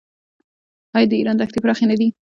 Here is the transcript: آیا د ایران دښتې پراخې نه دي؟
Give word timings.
آیا 0.95 1.07
د 1.09 1.13
ایران 1.19 1.35
دښتې 1.37 1.59
پراخې 1.63 1.85
نه 1.91 1.95
دي؟ 1.99 2.07